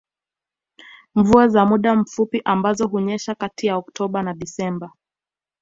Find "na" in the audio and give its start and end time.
4.23-4.33